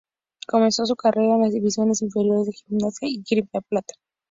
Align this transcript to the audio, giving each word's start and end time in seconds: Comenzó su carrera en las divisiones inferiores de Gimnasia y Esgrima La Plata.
Comenzó 0.47 0.83
su 0.87 0.95
carrera 0.95 1.35
en 1.35 1.41
las 1.41 1.53
divisiones 1.53 2.01
inferiores 2.01 2.47
de 2.47 2.53
Gimnasia 2.53 3.07
y 3.07 3.19
Esgrima 3.19 3.49
La 3.53 3.61
Plata. 3.61 3.93